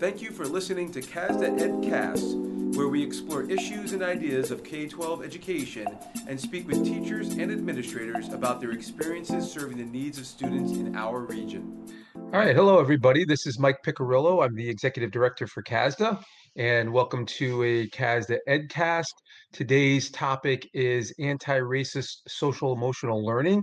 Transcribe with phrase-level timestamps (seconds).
[0.00, 4.88] Thank you for listening to CASDA EdCast, where we explore issues and ideas of K
[4.88, 5.86] 12 education
[6.26, 10.96] and speak with teachers and administrators about their experiences serving the needs of students in
[10.96, 11.86] our region.
[12.16, 12.56] All right.
[12.56, 13.26] Hello, everybody.
[13.26, 14.42] This is Mike Picarillo.
[14.42, 16.24] I'm the executive director for CASDA,
[16.56, 19.12] and welcome to a CASDA EdCast.
[19.52, 23.62] Today's topic is anti racist social emotional learning.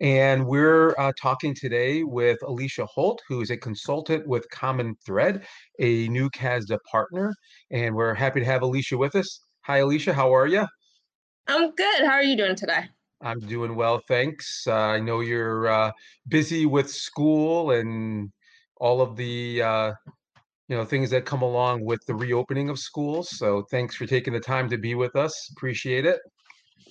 [0.00, 5.46] And we're uh, talking today with Alicia Holt, who is a consultant with Common Thread,
[5.80, 7.32] a new CASDA partner.
[7.70, 9.40] And we're happy to have Alicia with us.
[9.62, 10.12] Hi, Alicia.
[10.12, 10.66] How are you?
[11.48, 12.00] I'm good.
[12.00, 12.84] How are you doing today?
[13.22, 14.64] I'm doing well, thanks.
[14.66, 15.90] Uh, I know you're uh,
[16.28, 18.30] busy with school and
[18.78, 19.92] all of the uh,
[20.68, 23.30] you know things that come along with the reopening of schools.
[23.36, 25.50] So thanks for taking the time to be with us.
[25.56, 26.20] Appreciate it.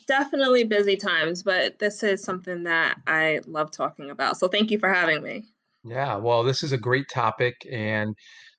[0.08, 4.38] Definitely busy times, but this is something that I love talking about.
[4.38, 5.44] So thank you for having me.
[5.84, 8.16] Yeah, well, this is a great topic, and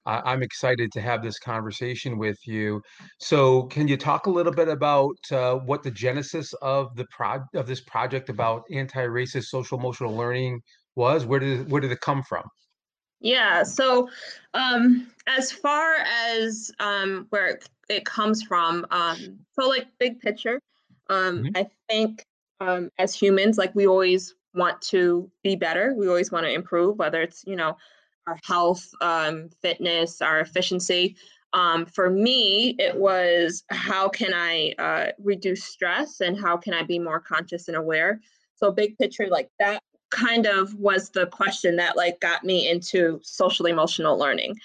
[0.06, 2.80] I'm excited to have this conversation with you.
[3.18, 7.40] So, can you talk a little bit about uh, what the genesis of the pro
[7.54, 10.60] of this project about anti-racist social emotional learning
[10.95, 11.26] was?
[11.26, 12.45] Where did where did it come from?
[13.20, 14.09] Yeah, so
[14.54, 20.60] um, as far as um, where it, it comes from, um, so like big picture,
[21.08, 21.56] um, Mhm.
[21.56, 22.23] I think
[22.60, 25.95] um, as humans, like we always want to be better.
[25.96, 27.76] We always want to improve, whether it's, you know,
[28.26, 31.16] our health, um, fitness, our efficiency.
[31.52, 36.82] Um, for me, it was how can I uh, reduce stress and how can I
[36.82, 38.20] be more conscious and aware?
[38.56, 39.80] So big picture, like that
[40.10, 44.57] kind of was the question that like got me into social emotional learning.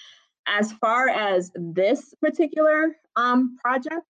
[0.48, 4.06] As far as this particular um, project,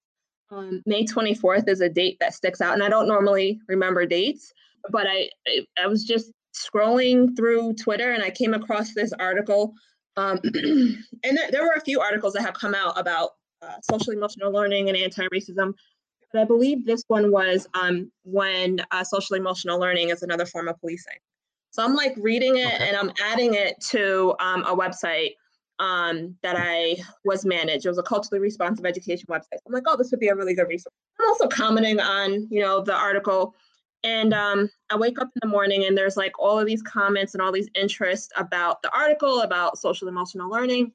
[0.50, 4.54] um, May 24th is a date that sticks out, and I don't normally remember dates,
[4.90, 9.74] but I I, I was just scrolling through Twitter and I came across this article,
[10.18, 14.14] um, and there, there were a few articles that have come out about uh, social
[14.14, 15.74] emotional learning and anti-racism.
[16.34, 20.68] But I believe this one was um, when uh, social emotional learning is another form
[20.68, 21.18] of policing.
[21.72, 22.88] So I'm like reading it Okay.
[22.88, 25.32] and I'm adding it to um, a website
[25.80, 27.86] um, that I was managed.
[27.86, 29.58] It was a culturally responsive education website.
[29.66, 30.94] I'm like, oh, this would be a really good resource.
[31.20, 33.56] I'm also commenting on, you know, the article.
[34.04, 37.34] And um, I wake up in the morning and there's like all of these comments
[37.34, 40.92] and all these interests about the article, about social emotional learning.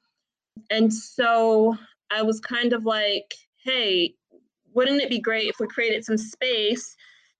[0.70, 1.76] And so
[2.10, 4.14] I was kind of like, hey,
[4.74, 6.96] wouldn't it be great if we created some space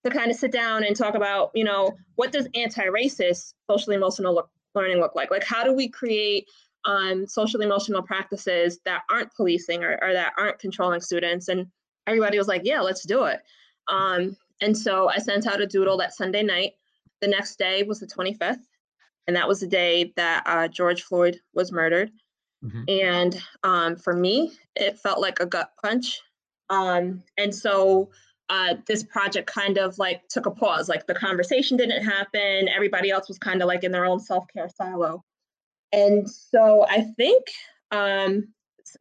[0.06, 4.34] to kind of sit down and talk about, you know, what does anti-racist social emotional
[4.34, 5.31] look, learning look like?
[5.31, 6.49] Like, how do we create
[6.84, 11.49] um, social emotional practices that aren't policing or, or that aren't controlling students?
[11.49, 11.67] And
[12.06, 13.41] everybody was like, yeah, let's do it.
[13.89, 16.73] Um, and so I sent out a doodle that Sunday night.
[17.21, 18.61] The next day was the 25th,
[19.27, 22.11] and that was the day that uh, George Floyd was murdered.
[22.62, 23.03] Mhm.
[23.05, 26.21] And um, for me, it felt like a gut punch.
[26.69, 28.11] Um, and so
[28.48, 30.88] uh, this project kind of like took a pause.
[30.88, 32.68] Like the conversation didn't happen.
[32.68, 35.24] Everybody else was kind of like in their own self care silo.
[35.92, 37.44] And so I think
[37.90, 38.48] um,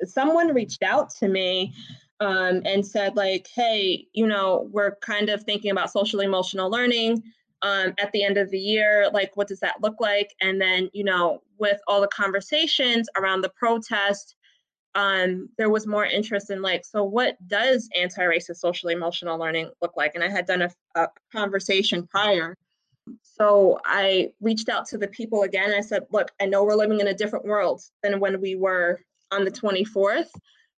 [0.03, 1.73] someone reached out to me
[2.19, 7.21] um, and said, like, hey, you know, we're kind of thinking about social emotional learning
[7.61, 9.09] um, at the end of the year.
[9.11, 10.33] Like, what does that look like?
[10.41, 14.35] And then, you know, with all the conversations around the protest,
[14.95, 19.97] um, there was more interest in like, so what does anti-racist social emotional learning look
[19.97, 20.15] like?
[20.15, 22.55] And I had done a, a conversation prior.
[23.21, 25.73] So I reached out to the people again.
[25.73, 29.01] I said, look, I know we're living in a different world than when we were
[29.31, 30.29] on the 24th,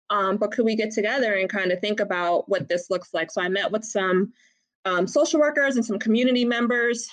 [0.10, 3.32] um, but could we get together and kind of think about what this looks like?
[3.32, 4.34] So I met with some
[4.86, 7.08] um, social workers and some community members.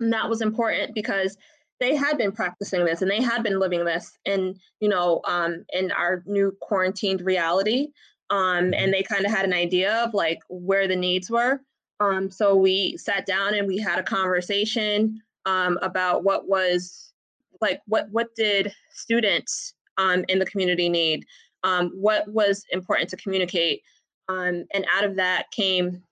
[0.00, 1.36] And that was important because
[1.82, 5.64] they had been practicing this and they had been living this in, you know, um,
[5.72, 7.88] in our new quarantined reality.
[8.30, 11.60] Um, and they kind of had an idea of like where the needs were.
[11.98, 17.12] Um, so we sat down and we had a conversation um, about what was
[17.60, 21.26] like what what did students um, in the community need,
[21.64, 23.82] um, what was important to communicate,
[24.28, 26.02] um, and out of that came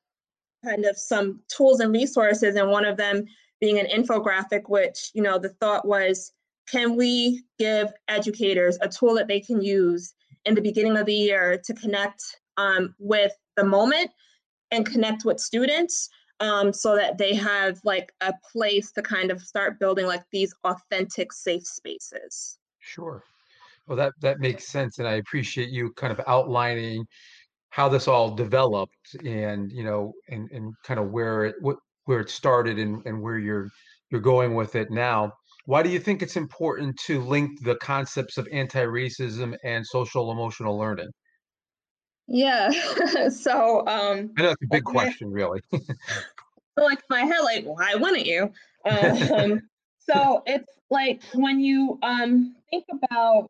[0.65, 3.25] kind of some tools and resources, and one of them
[3.61, 6.33] being an infographic, which you know the thought was,
[6.69, 10.15] can we give educators a tool that they can use
[10.45, 14.11] in the beginning of the year to connect um, with the moment
[14.71, 16.09] and connect with students
[16.41, 20.55] um, so that they have like a place to kind of start building like these
[20.65, 22.59] authentic safe spaces.
[22.79, 23.23] Sure.
[23.87, 27.07] Well, that that makes sense, and I appreciate you kind of outlining
[27.71, 32.21] how this all developed, and you know, and and kind of where it what where
[32.21, 33.69] it started and and where you're
[34.11, 35.33] you're going with it now.
[35.67, 40.77] why do you think it's important to link the concepts of anti-racism and social emotional
[40.77, 41.09] learning?
[42.27, 42.71] Yeah.
[43.31, 45.61] so um I know it's a big question, really.
[45.73, 48.53] so like my head, like, why wouldn't you?
[48.85, 49.63] Um,
[49.99, 53.49] so it's like when you um think about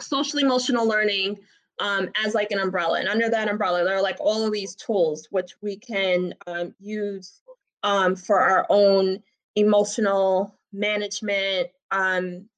[0.00, 1.38] social emotional learning
[1.78, 3.00] um, as like an umbrella.
[3.00, 6.74] And under that umbrella, there are like all of these tools which we can um,
[6.78, 7.41] use
[7.82, 9.22] um, for our own
[9.56, 12.48] emotional management, um,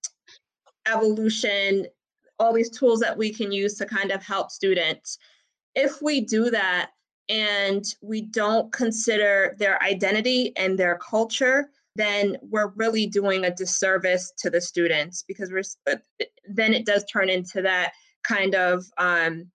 [0.87, 1.87] evolution,
[2.39, 5.19] all these tools that we can use to kind of help students.
[5.75, 6.91] If we do that
[7.29, 14.33] and we don't consider their identity and their culture, then we're really doing a disservice
[14.39, 15.63] to the students because we're
[16.49, 17.93] then it does turn into that
[18.25, 19.47] kind of um,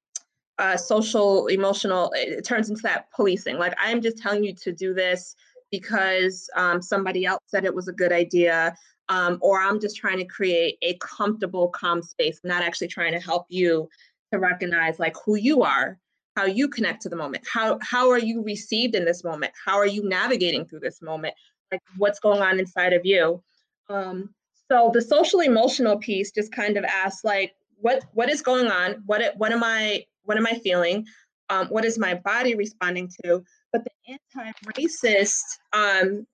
[0.58, 4.94] uh, social emotional it turns into that policing like i'm just telling you to do
[4.94, 5.36] this
[5.72, 8.76] because um, somebody else said it was a good idea
[9.10, 12.40] um, or i'm just trying to create a comfortable calm space.
[12.44, 13.90] Not actually trying to help you
[14.32, 15.98] to recognize like who you are
[16.38, 19.52] how you connect to the moment how how are you received in this moment?
[19.66, 21.34] How are you navigating through this moment?
[21.72, 23.44] Like what's going on inside of you?
[23.90, 24.30] Um,
[24.72, 29.04] so the social emotional piece just kind of asks like what what is going on?
[29.06, 31.06] What what am i what am i feeling?
[31.50, 35.44] Um, what is my body responding to but the anti-racist
[35.74, 36.26] um,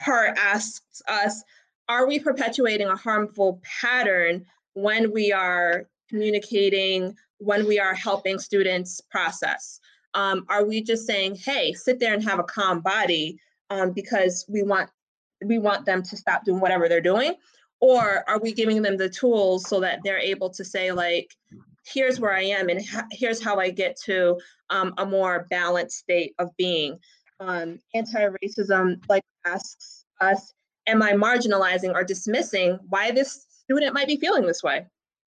[0.00, 1.42] part asks us
[1.88, 9.00] are we perpetuating a harmful pattern when we are communicating when we are helping students
[9.10, 9.80] process?
[10.14, 13.38] Um, are we just saying hey sit there and have a calm body
[13.70, 14.90] um, because we want
[15.44, 17.34] we want them to stop doing whatever they're doing?
[17.80, 21.34] Or are we giving them the tools so that they're able to say like
[21.84, 22.80] here's where i am and
[23.12, 24.38] here's how i get to
[24.72, 26.98] um, a more balanced state of being.
[27.38, 30.52] Um, anti-racism like asks us
[30.86, 34.86] am i marginalizing or dismissing why this student might be feeling this way?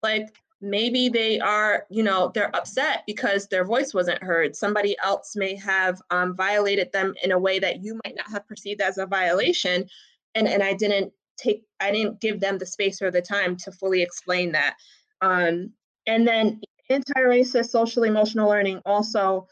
[0.03, 4.57] Like maybe they are you know they're upset because their voice wasn't heard.
[4.57, 8.49] Somebody else may have um, violated them in a way that you might not have
[8.49, 9.87] perceived as a violation
[10.35, 13.73] and and i didn't take i didn't give them the space or the time to
[13.73, 14.77] fully explain that.
[15.21, 15.73] Um,
[16.07, 16.61] and then
[16.91, 19.47] anti-racist social emotional learning also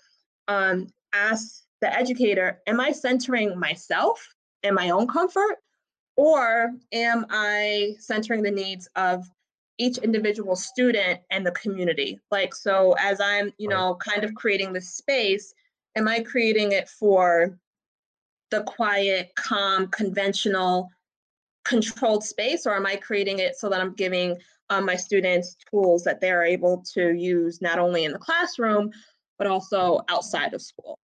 [0.49, 4.27] um, asks the educator am i centering myself
[4.63, 5.57] and my own comfort
[6.17, 9.25] or am i centering the needs of
[9.79, 12.21] each individual student and the community?
[12.31, 15.53] Like so as i'm you know kind of creating this space
[15.97, 17.59] am i creating it for
[18.51, 20.89] the quiet calm conventional
[21.65, 24.37] controlled space or am I creating it so that I'm giving
[24.71, 28.91] um, my students tools that they're able to use not only in the classroom,
[29.39, 30.99] but also outside of school?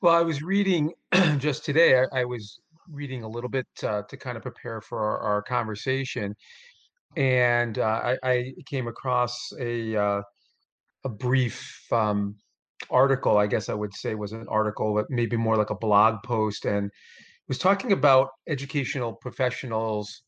[0.00, 0.92] Well, I was reading
[1.38, 2.60] just today, I, I was
[2.90, 6.34] reading a little bit uh, to kind of prepare for our, our conversation.
[7.16, 10.22] And uh, I, I, came across a, uh,
[11.04, 12.36] a brief um,
[12.88, 16.22] article, I guess I would say was an article, but maybe more like a blog
[16.24, 16.64] post.
[16.64, 16.90] And
[17.48, 20.22] was talking about educational professionals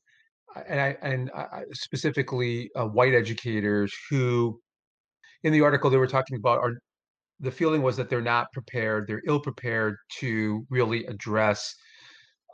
[0.66, 4.60] and I and I, specifically uh, white educators who,
[5.43, 6.72] in the article, they were talking about are
[7.40, 11.75] the feeling was that they're not prepared, they're ill prepared to really address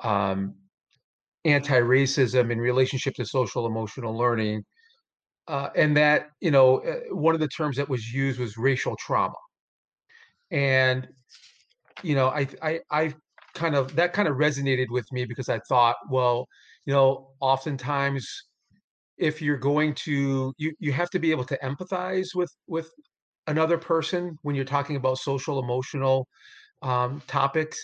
[0.03, 0.55] um,
[1.45, 4.65] anti-racism in relationship to social emotional learning,
[5.49, 8.97] uh, and that you know uh, one of the terms that was used was racial
[8.99, 9.35] trauma,
[10.51, 11.09] and
[12.03, 13.15] you know I I I
[13.55, 16.47] kind of that kind of resonated with me because I thought, well,
[16.89, 18.27] you know, oftentimes
[19.19, 22.91] if you're going to you you have to be able to empathize with with
[23.47, 26.27] another person when you're talking about social emotional
[26.81, 27.79] um, topics.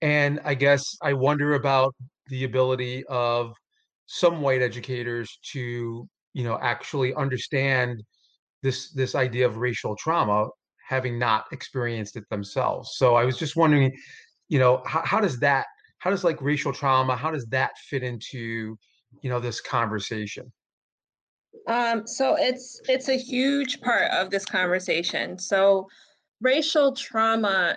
[0.00, 1.94] And i guess i wonder about
[2.28, 3.52] the ability of
[4.06, 8.02] some white educators to you know actually understand
[8.62, 10.48] this this idea of racial trauma
[10.88, 12.92] having not experienced it themselves.
[12.94, 13.92] So i was just wondering
[14.48, 15.66] you know how, how does that
[16.00, 18.76] how does like racial trauma how does that fit into
[19.22, 20.50] you know this conversation
[21.68, 25.86] um, so it's it's a huge part of this conversation so
[26.40, 27.76] racial trauma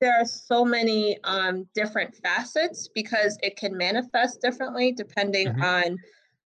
[0.00, 5.62] there are so many um, different facets because it can manifest differently depending mm-hmm.
[5.62, 5.98] on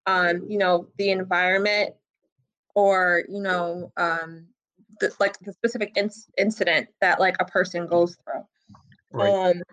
[0.07, 1.93] um, you know the environment
[2.75, 4.45] or you know um,
[4.99, 8.43] the, like the specific in- incident that like a person goes through
[9.15, 9.51] Right.
[9.51, 9.63] Um,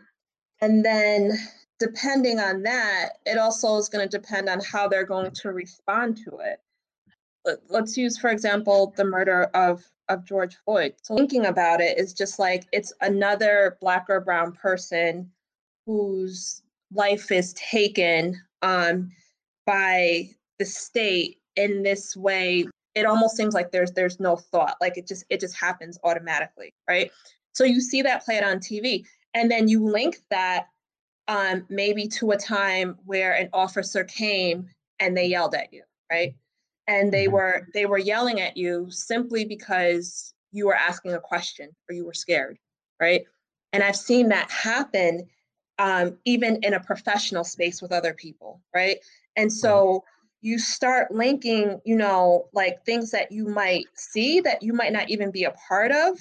[0.63, 1.33] and then
[1.79, 6.17] depending on that, it also is going to depend on how they're going to respond
[6.19, 6.61] to it.
[7.69, 10.95] Let's use, for example, the murder of of George Floyd.
[11.03, 15.31] So thinking about it is just like it's another black or brown person
[15.87, 19.11] whose life is taken um,
[19.67, 20.29] by
[20.59, 25.07] the state in this way it almost seems like there's there's no thought like it
[25.07, 27.11] just it just happens automatically right
[27.53, 29.05] so you see that played on tv
[29.35, 30.69] and then you link that
[31.29, 34.69] um, maybe to a time where an officer came
[35.01, 36.35] and they yelled at you right?
[36.87, 37.35] And they mm-hmm.
[37.35, 42.05] were they were yelling at you simply because you were asking a question or you
[42.05, 42.59] were scared
[43.01, 43.25] right?
[43.73, 45.27] And i've seen that happen
[45.79, 48.99] um, even in a professional space with other people right?
[49.37, 50.05] And so
[50.43, 55.09] you start linking, you know, like things that you might see that you might not
[55.09, 56.19] even be a part of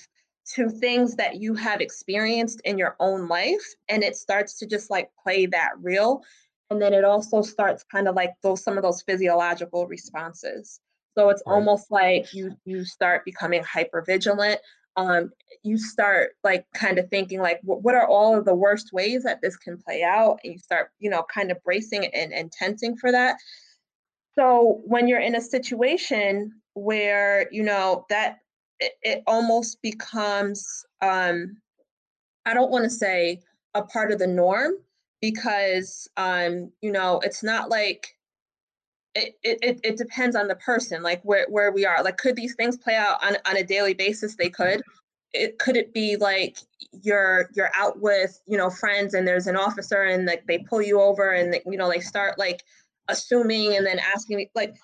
[0.55, 3.63] to things that you have experienced in your own life.
[3.89, 6.21] And it starts to just like play that reel.
[6.69, 10.79] And then it also starts kind of like those some of those physiological responses.
[11.17, 11.53] So it's right.
[11.53, 14.59] almost like you you start becoming hyper vigilant.
[14.97, 15.31] Um,
[15.63, 19.41] you start like kind of thinking like what are all of the worst ways that
[19.41, 22.97] this can play out and you start you know kind of bracing and, and tensing
[22.97, 23.37] for that
[24.35, 28.39] so when you're in a situation where, you know, that
[28.81, 31.57] it, it almost becomes, um,
[32.45, 33.39] I don't want to say
[33.75, 34.73] a part of the norm
[35.21, 38.07] because, um, you know, it's not like,
[39.13, 42.03] it, it, it depends on the person, like where, where we are.
[42.03, 44.35] Like, could these things play out on, on a daily basis?
[44.35, 44.81] They could.
[45.33, 46.57] It could it be like
[47.03, 50.81] you're you're out with you know friends and there's an officer and like they pull
[50.81, 52.63] you over and they, you know they start like
[53.07, 54.75] assuming and then asking like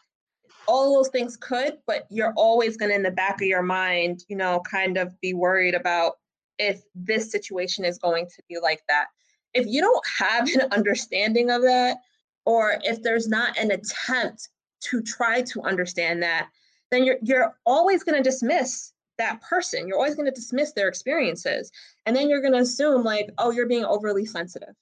[0.67, 4.23] all those things could but you're always going to in the back of your mind
[4.27, 6.13] you know kind of be worried about
[6.59, 9.07] if this situation is going to be like that.
[9.53, 11.97] If you don't have an understanding of that
[12.45, 16.49] or if there's not an attempt to try to understand that
[16.89, 19.87] then you're you're always going to dismiss that person.
[19.87, 21.71] You're always going to dismiss their experiences.
[22.05, 24.75] And then you're going to assume like oh you're being overly sensitive.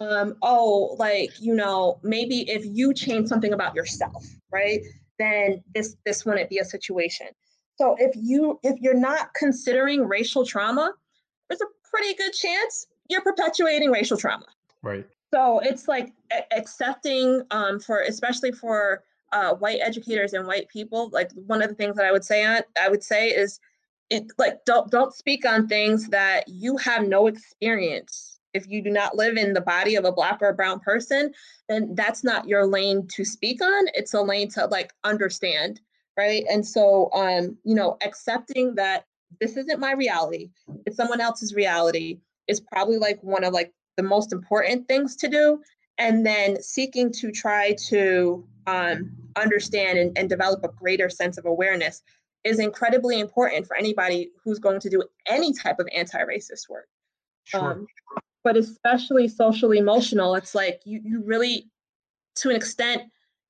[0.00, 4.80] Um, oh, like, you know, maybe if you change something about yourself, right,
[5.20, 7.28] then this this wouldn't be a situation.
[7.76, 10.92] So if you if you're not considering racial trauma,
[11.48, 14.46] there's a pretty good chance you're perpetuating racial trauma.
[14.82, 15.06] Right.
[15.32, 16.12] So it's like
[16.56, 21.10] accepting um, for especially for uh, white educators and white people.
[21.10, 23.60] Like one of the things that I would say on I would say is
[24.10, 28.90] it like don't don't speak on things that you have no experience if you do
[28.90, 31.32] not live in the body of a black or a brown person
[31.68, 33.84] then that's not your lane to speak on.
[33.94, 35.80] It's a lane to like understand
[36.16, 36.44] right?
[36.50, 39.04] And so um you know accepting that
[39.40, 40.50] this isn't my reality
[40.86, 45.28] it's someone else's reality is probably like one of like the most important things to
[45.28, 45.62] do.
[45.98, 51.44] And then seeking to try to um, understand and, and develop a greater sense of
[51.44, 52.02] awareness
[52.42, 56.88] is incredibly important for anybody who's going to do any type of anti-racist work.
[57.44, 57.72] Sure.
[57.72, 57.86] Um,
[58.42, 61.68] but especially social emotional it's like you you really
[62.34, 63.02] to an extent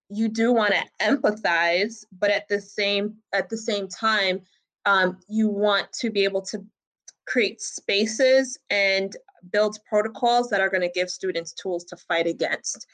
[0.09, 4.41] you do want to empathize but at the same at the same time
[4.87, 6.65] um, you want to be able to
[7.27, 9.17] create spaces and
[9.53, 12.87] build protocols that are going to give students tools to fight against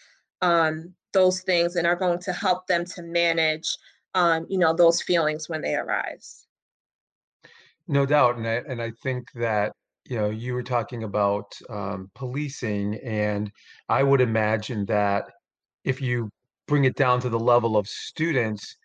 [0.42, 3.76] um, those things and are going to help them to manage
[4.14, 6.46] um, you know those feelings when they arise.
[7.88, 9.72] No doubt and I, and I think that
[10.08, 13.50] you know, you were talking about um, policing, and
[13.88, 15.30] I would imagine that
[15.84, 16.30] if you
[16.68, 18.76] bring it down to the level of students,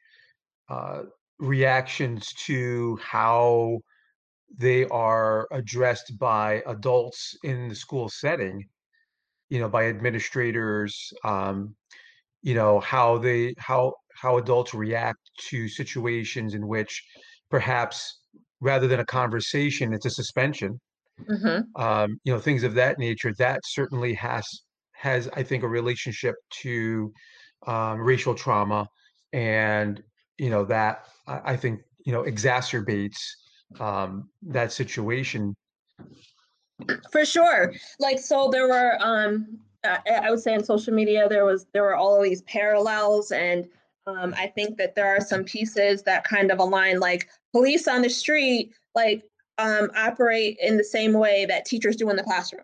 [0.69, 1.03] uh,
[1.39, 3.79] reactions to how
[4.57, 8.67] they are addressed by adults in the school setting,
[9.49, 11.75] you know, by administrators, um,
[12.41, 17.03] you know, how they how how adults react to situations in which
[17.49, 18.21] perhaps
[18.59, 20.79] rather than a conversation, it's a suspension
[21.29, 21.81] Mm-hmm.
[21.81, 23.33] um, you know, things of that nature.
[23.37, 24.45] That certainly has
[24.93, 27.11] has I think a relationship to
[27.67, 28.87] um, racial trauma,
[29.33, 30.01] and
[30.37, 33.17] you know that I, I think you know exacerbates
[33.79, 35.55] um, that situation.
[37.11, 37.73] For sure.
[37.99, 41.95] Like so, there were um, I would say on social media there was there were
[41.95, 43.67] all of these parallels and.
[44.07, 48.01] Um, I think that there are some pieces that kind of align, like police on
[48.01, 49.21] the street, like
[49.57, 52.63] um, operate in the same way that teachers do in the classroom,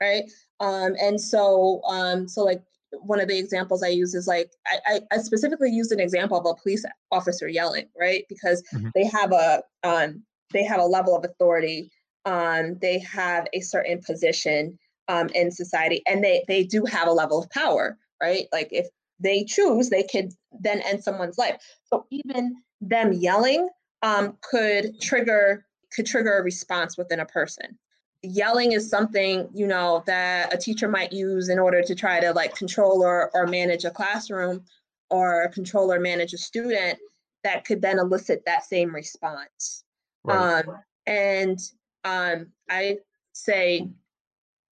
[0.00, 0.24] right?
[0.60, 2.62] Um, and so, um, so like
[3.02, 6.46] one of the examples I use is like I, I specifically used an example of
[6.46, 8.24] a police officer yelling, right?
[8.28, 8.88] Because mm-hmm.
[8.94, 10.22] they have a um,
[10.52, 11.90] they have a level of authority,
[12.24, 17.12] um, they have a certain position um, in society, and they they do have a
[17.12, 18.46] level of power, right?
[18.52, 18.86] Like if
[19.20, 21.56] they choose, they could then end someone's life.
[21.84, 23.68] So even them yelling
[24.02, 25.64] um, could trigger
[25.94, 27.78] could trigger a response within a person.
[28.22, 32.32] yelling is something you know that a teacher might use in order to try to
[32.32, 34.64] like control or, or manage a classroom
[35.10, 36.98] or control or manage a student
[37.42, 39.84] that could then elicit that same response
[40.24, 40.64] Right.
[40.66, 41.58] um, and
[42.04, 42.96] um, i
[43.34, 43.88] say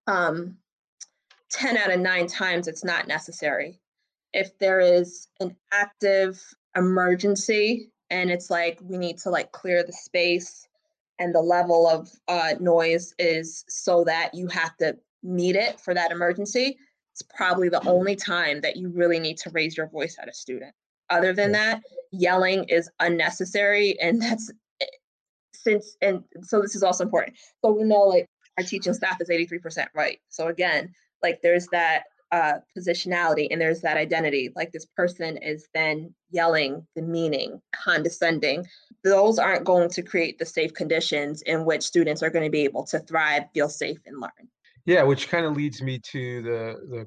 [0.07, 0.57] um,
[1.51, 3.79] 10 out of 9 times it's not necessary
[4.33, 6.43] if there is an active
[6.75, 10.67] emergency and it's like we need to like clear the space
[11.23, 15.95] and the level of uh, noise is so that you have to need it for
[15.95, 16.77] that emergency
[17.13, 20.33] it's probably the only time that you really need to raise your voice at a
[20.33, 20.75] student.
[21.11, 24.51] Other than that yelling is unnecessary and that's
[24.81, 24.87] eh,
[25.53, 27.37] since and so this is also important.
[27.63, 28.27] So we know like
[28.59, 30.19] our teaching staff is 83% right.
[30.31, 35.69] So again like there's that uh, positionality and there's that identity like this person is
[35.75, 38.67] then yelling demeaning condescending
[39.05, 42.65] those aren't going to create the safe conditions in which students are going to be
[42.65, 44.49] able to thrive feel safe and learn
[44.85, 47.07] Yeah, which kind of leads me to the the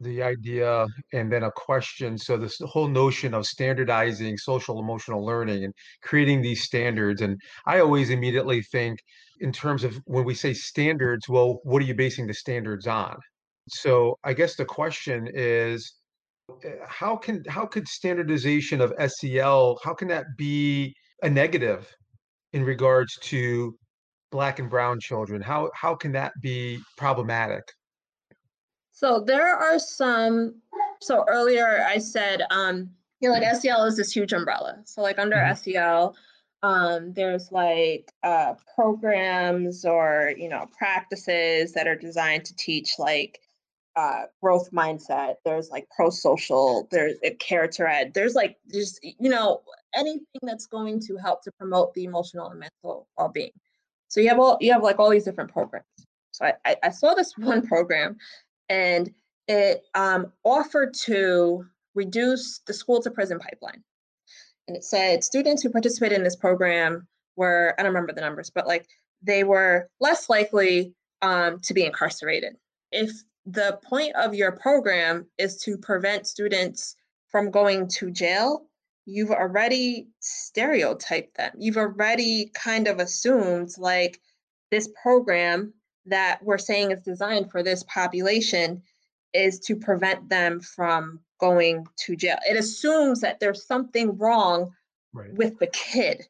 [0.00, 2.16] the idea and then a question.
[2.16, 7.20] So this whole notion of standardizing social emotional learning and creating these standards.
[7.20, 8.98] And I always immediately think
[9.40, 13.16] in terms of when we say standards, well, what are you basing the standards on?
[13.68, 15.94] So I guess the question is,
[16.50, 21.90] uh, how can how could standardization of SEL, how can that be a negative
[22.52, 23.76] in regards to
[24.30, 25.40] black and brown children?
[25.40, 27.64] How how can that be problematic?
[28.92, 30.62] So there are some,
[31.00, 32.90] so earlier I said, um,
[33.20, 34.80] you know, like SEL is this huge umbrella.
[34.84, 35.56] So like under Mhm.
[35.56, 36.16] SEL,
[36.62, 43.40] um, there's like uh, programs or, you know, practices that are designed to teach like
[43.96, 45.36] uh, growth mindset.
[45.44, 48.12] There's like pro-social, there's uh, character ed.
[48.14, 49.62] There's like, just, you know,
[49.94, 53.52] anything that's going to help to promote the emotional and mental well-being.
[54.08, 55.86] So you have all, you have like all these different programs.
[56.32, 58.16] So I, I, I saw this one program
[58.68, 59.12] and
[59.46, 63.82] it um, offered to reduce the school to prison pipeline.
[64.66, 67.06] And it said students who participated in this program
[67.36, 68.86] were, I don't remember the numbers, but like
[69.22, 72.56] they were less likely um, to be incarcerated.
[72.90, 73.10] If
[73.46, 76.96] the point of your program is to prevent students
[77.28, 78.66] from going to jail,
[79.06, 81.52] you've already stereotyped them.
[81.58, 84.20] You've already kind of assumed like
[84.70, 85.74] this program
[86.06, 88.82] that we're saying is designed for this population
[89.32, 92.36] is to prevent them from going to jail.
[92.48, 94.72] It assumes that there's something wrong
[95.12, 95.32] Right.
[95.34, 96.26] with the kid.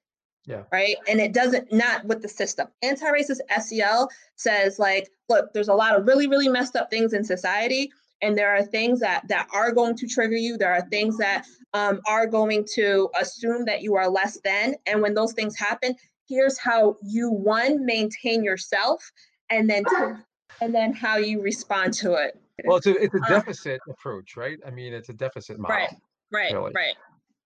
[0.47, 0.63] Yeah.
[0.73, 0.97] Right.
[1.09, 2.69] And it doesn't, not with the system.
[2.83, 7.13] Anti racist SEL says, like, look, there's a lot of really, really messed up things
[7.15, 7.91] in society.
[8.23, 10.57] And there are things that, that are going to trigger you.
[10.57, 14.75] There are things that um, are going to assume that you are less than.
[14.87, 15.95] And when those things happen,
[16.29, 19.11] here's how you, one, maintain yourself,
[19.51, 19.85] and then
[20.61, 22.39] and then how you respond to it.
[22.65, 24.59] Well, it's a it's a Uh, deficit approach, right?
[24.67, 25.77] I mean, it's a deficit model.
[25.77, 25.91] Right,
[26.31, 26.73] right, really.
[26.75, 26.95] right,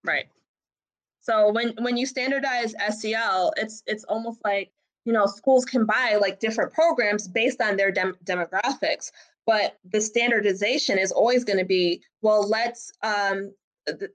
[0.04, 0.26] right.
[1.28, 4.70] So when when you standardize SEL, it's it's almost like
[5.04, 9.10] you know schools can buy like different programs based on their dem- demographics,
[9.46, 12.48] but the standardization is always going to be well.
[12.48, 13.52] Let's um,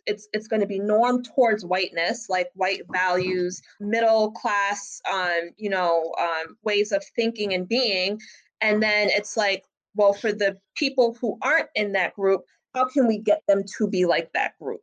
[0.08, 5.70] it's it's going to be normed towards whiteness, like white values, middle class, um, you
[5.70, 8.20] know, um, ways of thinking and being,
[8.60, 12.42] and then it's like well for the people who aren't in that group,
[12.74, 14.82] how can we get them to be like that group?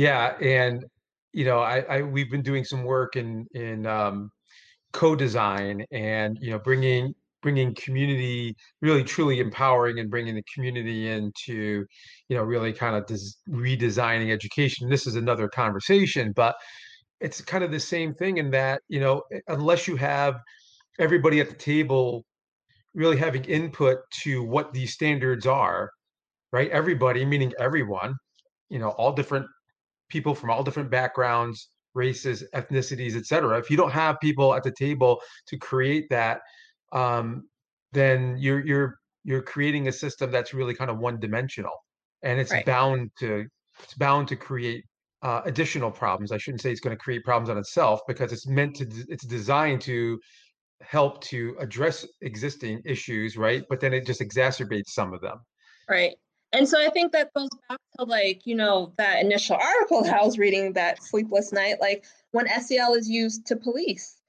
[0.00, 0.84] Yeah, and
[1.32, 4.30] you know, I, I we've been doing some work in in um,
[4.92, 11.86] co-design and you know bringing bringing community really truly empowering and bringing the community into
[12.28, 14.88] you know really kind of des- redesigning education.
[14.90, 16.56] This is another conversation, but
[17.20, 20.36] it's kind of the same thing in that you know unless you have
[21.00, 22.24] everybody at the table
[22.94, 25.90] really having input to what these standards are,
[26.52, 26.70] right?
[26.70, 28.14] Everybody, meaning everyone,
[28.70, 29.46] you know, all different
[30.10, 33.58] people from all different backgrounds, races, ethnicities, et cetera.
[33.58, 36.40] If you don't have people at the table to create that,
[36.92, 37.48] um,
[37.92, 41.84] then you're you're you're creating a system that's really kind of one dimensional,
[42.22, 42.66] and it's Right.
[42.66, 43.46] bound to
[43.82, 44.84] it's bound to create
[45.22, 46.32] uh, additional problems.
[46.32, 49.26] I shouldn't say it's going to create problems on itself because it's meant to it's
[49.26, 50.18] designed to
[50.80, 53.64] help to address existing issues, right?
[53.68, 55.38] But then it just exacerbates some of them.
[55.88, 56.16] Right.
[56.52, 60.20] And so I think that goes back to like, you know, that initial article that
[60.20, 64.20] I was reading that sleepless night, like when SEL is used to police,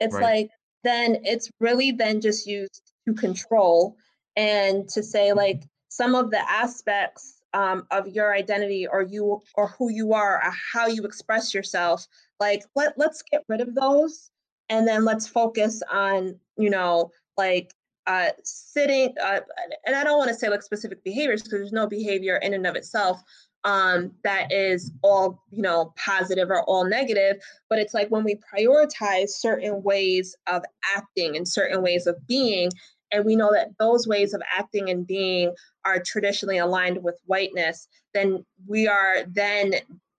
[0.00, 0.22] it's Right.
[0.22, 0.50] like
[0.84, 3.96] then it's really then just used to control
[4.36, 9.68] and to say like some of the aspects um, of your identity or you or
[9.68, 12.06] who you are or how you express yourself,
[12.38, 14.30] like let, let's get rid of those
[14.68, 17.72] and then let's focus on you know like
[18.08, 19.40] uh, sitting uh,
[19.86, 22.66] and i don't want to say like specific behaviors because there's no behavior in and
[22.66, 23.22] of itself
[23.64, 27.36] um, that is all you know positive or all negative
[27.68, 30.62] but it's like when we prioritize certain ways of
[30.96, 32.70] acting and certain ways of being
[33.12, 37.88] and we know that those ways of acting and being are traditionally aligned with whiteness
[38.14, 39.74] then we are then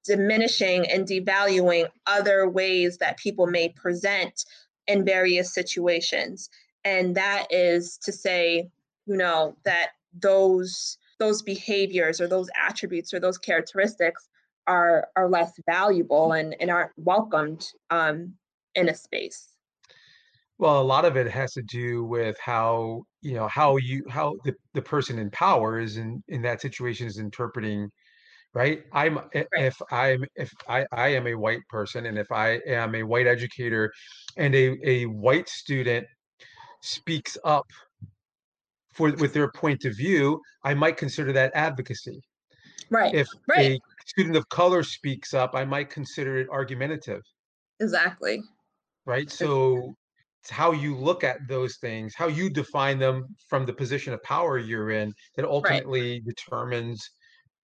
[0.06, 4.46] diminishing and devaluing other ways that people may present
[4.88, 6.50] in various situations
[6.86, 8.70] and that is to say
[9.06, 9.90] you know that
[10.22, 14.30] those those behaviors or those attributes or those characteristics
[14.68, 18.34] are are less valuable and, and aren't welcomed um,
[18.76, 19.50] in a space
[20.58, 24.36] well a lot of it has to do with how you know how you how
[24.46, 27.90] the, the person in power is in in that situation is interpreting
[28.54, 29.48] right i'm right.
[29.54, 33.28] if i'm if i i am a white person and if i am a white
[33.28, 33.92] educator
[34.38, 36.06] and a a white student
[36.82, 37.68] speaks up
[38.94, 42.22] for with their point of view, I might consider that advocacy.
[42.90, 43.14] Right.
[43.14, 43.72] If right.
[43.72, 47.22] a student of color speaks up, I might consider it argumentative.
[47.80, 48.42] Exactly.
[49.06, 49.30] Right.
[49.30, 49.96] So
[50.42, 54.24] it's how you look at those things, how you define them from the position of
[54.24, 56.26] power you're in, that ultimately right.
[56.26, 57.10] determines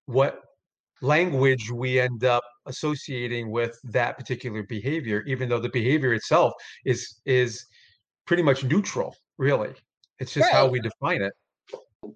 [0.06, 0.40] what
[1.02, 6.52] language we end up associating with that particular behavior, even though the behavior itself
[6.84, 7.66] is is
[8.26, 9.72] pretty much neutral, really.
[10.18, 10.54] It's just right.
[10.54, 11.32] how we define it.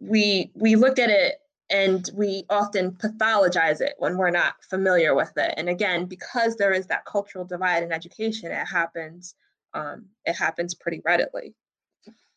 [0.00, 1.36] We we look at it
[1.70, 5.54] and we often pathologize it when we're not familiar with it.
[5.56, 9.34] And again, because there is that cultural divide in education, it happens
[9.74, 11.54] um, it happens pretty readily.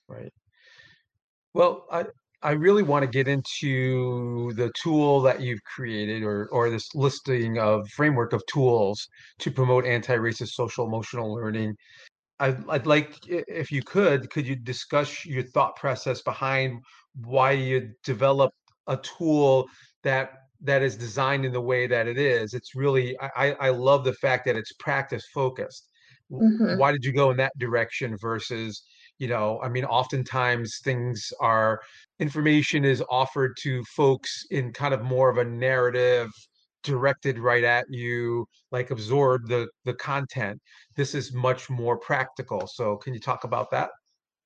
[0.08, 0.32] Right.
[1.54, 2.06] Well, I
[2.42, 7.58] I really want to get into the tool that you've created or or this listing
[7.58, 9.08] of framework of tools
[9.40, 11.76] to promote anti-racist social emotional learning
[12.40, 16.82] I'd, I'd like if you could could you discuss your thought process behind
[17.24, 18.54] why you develop
[18.88, 19.68] a tool
[20.04, 24.04] that that is designed in the way that it is it's really i i love
[24.04, 25.90] the fact that it's practice focused
[26.32, 26.78] mm-hmm.
[26.78, 28.84] why did you go in that direction versus
[29.20, 31.82] you know i mean oftentimes things are
[32.20, 36.30] information is offered to folks in kind of more of a narrative
[36.84, 40.62] directed right at you like absorb the the content
[40.96, 43.90] this is much more practical so can you talk about that?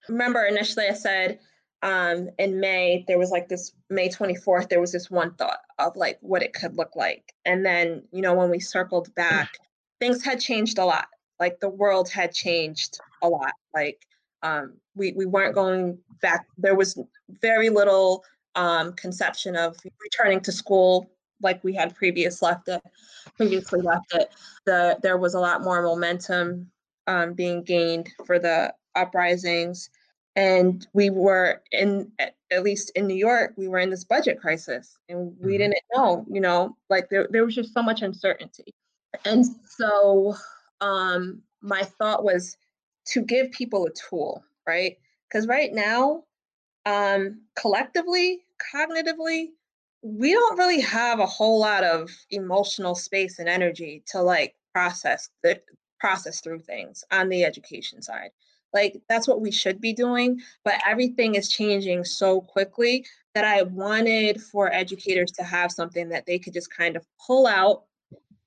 [0.07, 1.39] Remember initially i said
[1.83, 5.95] um in may there was like this may 24th there was this one thought of
[5.95, 9.49] like what it could look like and then you know when we circled back
[9.99, 11.07] things had changed a lot
[11.39, 14.01] like the world had changed a lot like
[14.41, 16.97] um we we weren't going back there was
[17.41, 18.23] very little
[18.55, 21.07] um conception of returning to school
[21.41, 22.81] like we had previous left it,
[23.35, 24.29] previously left it,
[24.65, 26.69] the there was a lot more momentum
[27.07, 29.89] um, being gained for the uprisings,
[30.35, 32.11] and we were in
[32.51, 35.57] at least in New York, we were in this budget crisis, and we mm-hmm.
[35.57, 38.73] didn't know, you know, like there there was just so much uncertainty,
[39.25, 39.45] and
[39.77, 40.35] so
[40.81, 42.57] um, my thought was
[43.07, 44.97] to give people a tool, right?
[45.27, 46.23] Because right now,
[46.85, 48.41] um, collectively,
[48.73, 49.49] cognitively,
[50.15, 55.29] we don't really have a whole lot of emotional space and energy to like process
[55.43, 55.59] the
[55.99, 58.29] process through things on the education side.
[58.73, 63.61] Like that's what we should be doing but everything is changing so quickly that i
[63.61, 67.83] wanted for educators to have something that they could just kind of pull out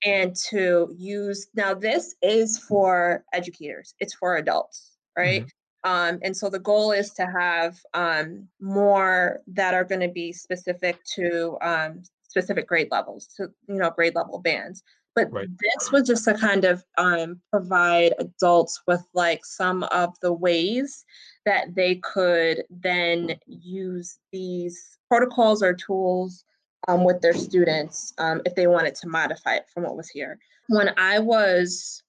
[0.04, 1.48] and to use.
[1.54, 3.94] Now this is for educators.
[3.98, 5.42] It's for adults right?
[5.42, 5.59] Mm-hmm.
[5.84, 10.32] Um, and so the goal is to have um, more that are going to be
[10.32, 14.82] specific to um, specific grade levels, to you know grade level bands.
[15.16, 15.48] But right.
[15.58, 21.04] this was just to kind of um, provide adults with like some of the ways
[21.44, 26.44] that they could then use these protocols or tools
[26.88, 30.38] um, with their students um, if they wanted to modify it from what was here.
[30.68, 32.02] When I was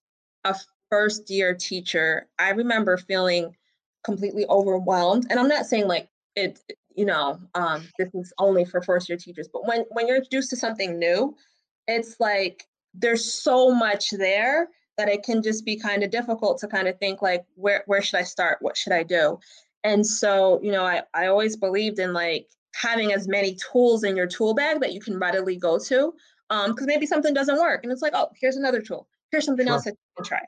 [0.43, 0.55] a
[0.89, 3.55] first year teacher, I remember feeling
[4.03, 5.27] completely overwhelmed.
[5.29, 6.59] And I'm not saying like it,
[6.95, 10.49] you know, um, this is only for first year teachers, but when when you're introduced
[10.51, 11.35] to something new,
[11.87, 16.67] it's like there's so much there that it can just be kind of difficult to
[16.67, 18.57] kind of think like where where should I start?
[18.61, 19.39] What should I do?
[19.83, 24.15] And so, you know, I, I always believed in like having as many tools in
[24.15, 26.13] your tool bag that you can readily go to.
[26.49, 29.07] Um, because maybe something doesn't work and it's like, oh, here's another tool.
[29.31, 29.73] Here's something sure.
[29.73, 30.41] else that you can try.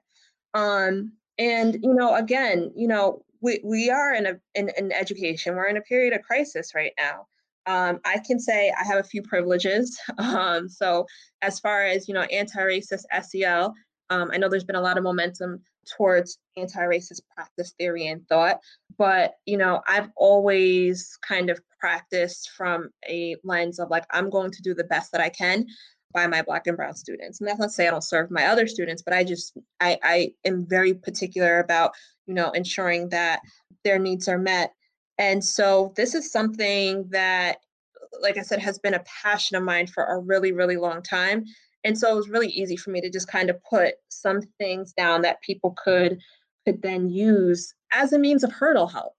[0.53, 5.55] Um, and you know, again, you know, we, we are in a in, in education
[5.55, 7.27] we're in a period of crisis right now.
[7.65, 11.05] Um, i can say i have a few privileges um, so
[11.41, 13.73] as far as you know anti-racist sel
[14.09, 15.61] um, i know there's been a lot of momentum
[15.95, 18.59] towards anti-racist practice theory and thought
[18.97, 24.51] but you know i've always kind of practiced from a lens of like i'm going
[24.51, 25.65] to do the best that i can
[26.13, 27.39] by my black and brown students.
[27.39, 29.97] And that's not to say i don't serve my other students but i just i
[30.03, 31.91] i am very particular about
[32.25, 33.41] you know ensuring that
[33.83, 34.73] their needs are met.
[35.17, 37.57] And so this is something that
[38.21, 41.45] like i said has been a passion of mine for a really really long time.
[41.85, 44.93] And so it was really easy for me to just kind of put some things
[44.93, 46.19] down that people could
[46.65, 49.13] could then use as a means of hurdle help.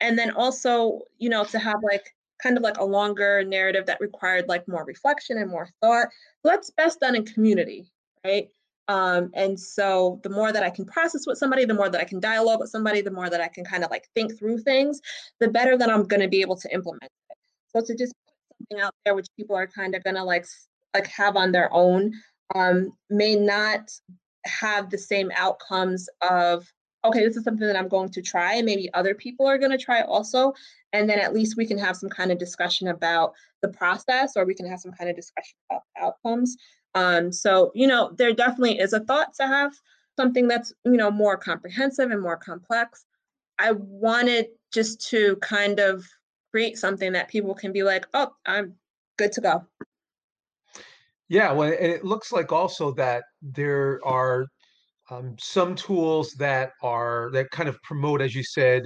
[0.00, 2.06] And then also you know to have like
[2.42, 6.08] kind of like a longer narrative that required like more reflection and more thought
[6.42, 7.90] so that's best done in community
[8.24, 8.48] right
[8.88, 12.04] um, and so the more that i can process with somebody the more that i
[12.04, 15.00] can dialogue with somebody the more that i can kind of like think through things
[15.40, 17.36] the better that i'm going to be able to implement it.
[17.68, 20.46] So to just put something out there which people are kind of going to like
[20.94, 22.12] like have on their own
[22.54, 23.90] um, may not
[24.46, 26.64] have the same outcomes of
[27.04, 29.70] okay this is something that i'm going to try and maybe other people are going
[29.70, 30.52] to try also
[30.92, 34.44] and then at least we can have some kind of discussion about the process or
[34.44, 36.56] we can have some kind of discussion about outcomes
[36.96, 39.72] um, so you know there definitely is a thought to have
[40.18, 43.04] something that's you know more comprehensive and more complex.
[43.58, 46.04] I wanted just to kind of
[46.50, 48.74] create something that people can be like oh i'm
[49.18, 49.64] good to go.
[51.28, 54.46] Yeah, well, and it looks like also that there are
[55.10, 58.84] um, some tools that are that kind of promote, as you said,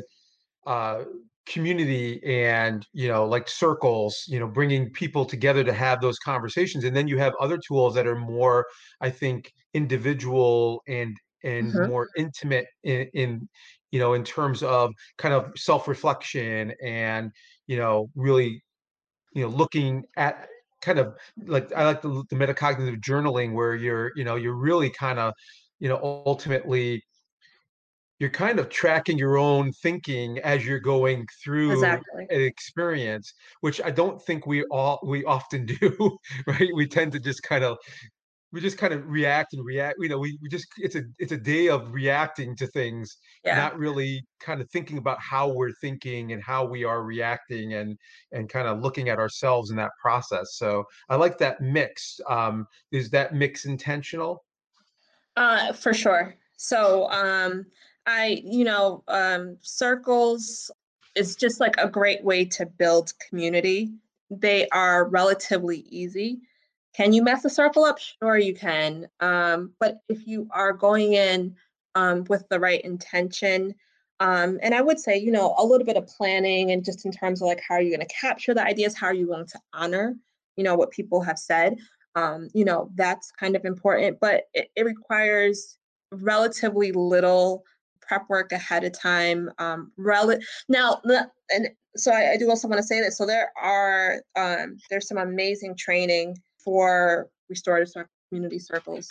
[0.66, 1.04] uh,
[1.50, 6.84] community and you know like circles you know bringing people together to have those conversations
[6.84, 8.66] and then you have other tools that are more
[9.00, 11.90] i think individual and and Mhm.
[11.90, 13.48] more intimate in, in
[13.90, 17.32] you know in terms of kind of self-reflection and
[17.66, 18.62] you know really
[19.34, 20.48] you know looking at
[20.82, 21.14] kind of
[21.46, 25.34] like I like the, the metacognitive journaling where you're you know you're really kind of
[25.78, 27.02] you know ultimately
[28.20, 32.26] you're kind of tracking your own thinking as you're going through exactly.
[32.30, 36.68] an experience which I don't think we all we often do right?
[36.74, 37.78] We tend to just kind of
[38.52, 41.32] we just kind of react and react you know we, we just it's a it's
[41.32, 43.56] a day of reacting to things yeah.
[43.56, 47.96] not really kind of thinking about how we're thinking and how we are reacting and
[48.32, 50.56] and kind of looking at ourselves in that process.
[50.56, 54.44] So i like that mix um is that mix intentional?
[55.36, 56.34] Uh, for sure.
[56.62, 57.64] So, um,
[58.06, 60.70] I, you know, um, circles
[61.14, 63.90] is just like a great way to build community.
[64.30, 66.40] They are relatively easy.
[66.94, 67.98] Can you mess a circle up?
[67.98, 69.08] Sure, you can.
[69.20, 71.56] Um, but if you are going in
[71.94, 73.74] um, with the right intention,
[74.18, 77.12] um, and I would say, you know, a little bit of planning and just in
[77.12, 79.46] terms of like how are you going to capture the ideas, how are you going
[79.46, 80.14] to honor,
[80.56, 81.78] you know, what people have said
[82.14, 85.76] um, you know, that's kind of important, but it, it requires
[86.12, 87.64] relatively little
[88.10, 89.48] prep work ahead of time.
[89.58, 90.36] Um, rel-
[90.68, 91.00] now,
[91.54, 93.12] and so I, I do also want to say that.
[93.12, 97.92] So there are um, there's some amazing training for restorative
[98.28, 99.08] community circles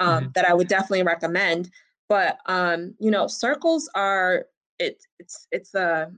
[0.00, 0.34] um, Mhm.
[0.34, 1.70] that I would definitely recommend.
[2.08, 4.46] But um, you know, circles are
[4.80, 6.10] it, it's it's a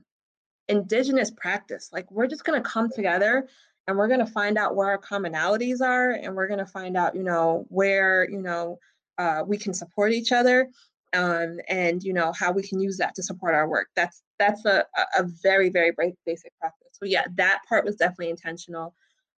[0.67, 1.89] indigenous practice.
[1.93, 3.47] Like we're just going to come together
[3.87, 6.95] and we're going to find out where our commonalities are and we're going to find
[6.95, 8.79] out, you know, where, you know,
[9.17, 10.69] uh, we can support each other
[11.13, 13.87] um, and, you know, how we can use that to support our work.
[13.95, 14.85] That's that's a,
[15.17, 15.91] a very, very
[16.25, 16.89] basic practice.
[16.93, 18.93] So yeah, that part was definitely intentional.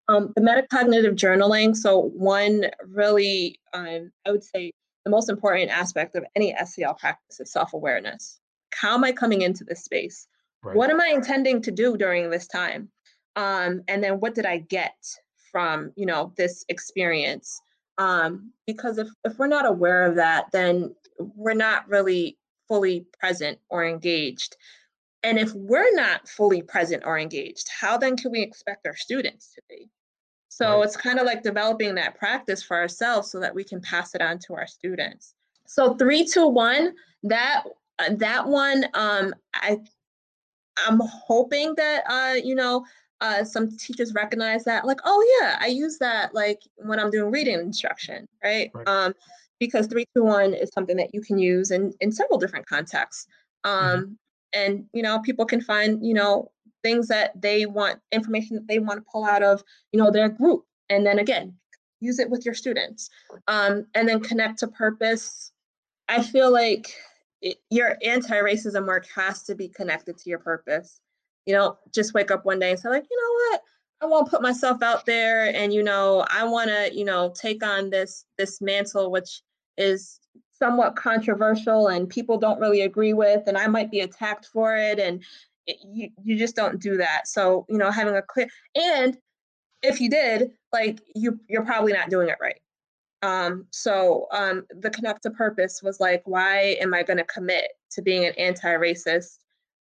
[0.08, 1.76] Um, the metacognitive journaling.
[1.76, 4.72] So one really, um, I would say
[5.06, 8.40] the most important aspect of any SEL practice is self-awareness.
[8.74, 10.28] How am I coming into this space?
[10.64, 12.90] right What am I intending to do during this time?
[13.36, 14.96] Um, and then what did I get
[15.52, 17.60] from, you know, this experience?
[17.98, 23.60] Um, because if, if we're not aware of that, then we're not really fully present
[23.70, 24.58] or engaged.
[25.24, 29.54] And if we're not fully present or engaged, how then can we expect our students
[29.54, 29.90] to be?
[30.50, 33.82] So right it's kind of like developing that practice for ourselves so that we can
[33.82, 35.34] pass it on to our students.
[35.66, 37.64] So three, two, one, that
[38.00, 39.80] uh, that one, um, I
[40.78, 42.86] I'm hoping that uh, you know,
[43.22, 47.32] uh, some teachers recognize that, like, oh yeah, I use that like when I'm doing
[47.32, 48.70] reading instruction, right?
[48.74, 49.14] right Um,
[49.60, 53.28] because three, two, one is something that you can use in in several different contexts.
[53.66, 53.70] Mhm.
[53.70, 54.20] Um,
[54.54, 56.52] and you know, people can find you know
[56.84, 60.30] things that they want, information that they want to pull out of you know their
[60.30, 61.56] group, and then again,
[62.00, 63.10] use it with your students,
[63.48, 65.54] um, and then connect to purpose
[66.10, 66.94] I feel like
[67.42, 71.00] it, your anti-racism work has to be connected to your purpose.
[71.46, 73.62] You know, just wake up one day and say like, you know what?
[74.04, 77.64] I won't put myself out there and you know, I want to, you know, take
[77.66, 79.42] on this this mantle which
[79.78, 80.20] is
[80.52, 85.00] somewhat controversial and people don't really agree with, and I might be attacked for it,
[85.00, 85.24] and
[85.68, 87.28] it, you you just don't do that.
[87.28, 89.18] So you know, having a clear and
[89.82, 92.60] if you did, like you you're probably not doing it right.
[93.22, 97.70] Um, so um, the connect to purpose was like, why am I going to commit
[97.92, 99.38] to being an anti-racist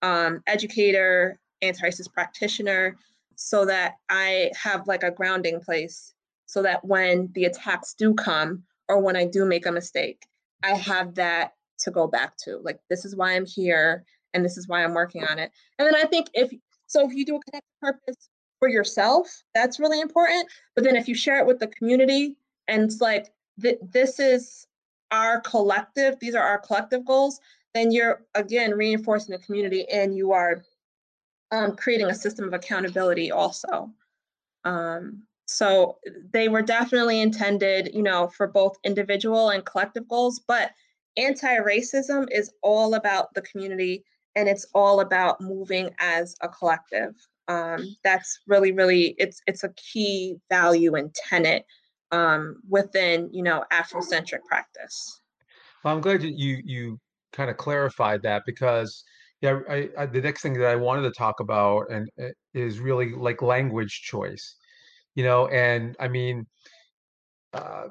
[0.03, 2.95] um, educator, anti-racist practitioner,
[3.35, 6.13] so that I have like a grounding place,
[6.45, 10.25] so that when the attacks do come or when I do make a mistake,
[10.63, 12.57] I have that to go back to.
[12.57, 15.51] Like this is why I'm here, and this is why I'm working on it.
[15.79, 16.51] And then I think if
[16.87, 20.47] so, if you do a connect to purpose for yourself, that's really important.
[20.75, 24.67] But then if you share it with the community and it's like, th- this is
[25.11, 27.39] our collective, these are our collective goals,
[27.73, 30.63] then you're again reinforcing the community and you are
[31.53, 33.91] um, creating a system of accountability also.
[34.65, 35.97] Um, so
[36.31, 40.71] they were definitely intended, you know, for both individual and collective goals, but
[41.17, 44.03] anti-racism is all about the community
[44.35, 47.13] and it's all about moving as a collective
[47.47, 51.65] um, that's really really it's it's a key value and tenet
[52.11, 55.21] um, within you know afrocentric practice
[55.83, 56.99] well i'm glad that you you
[57.31, 59.03] kind of clarified that because
[59.43, 62.79] yeah I, I, the next thing that i wanted to talk about and uh, is
[62.79, 64.55] really like language choice
[65.13, 66.47] you know and i mean
[67.53, 67.89] uh,